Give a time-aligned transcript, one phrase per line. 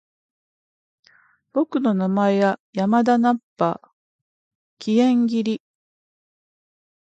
[1.53, 3.79] 僕の名前は山田ナッパ！
[4.79, 5.61] 気円斬！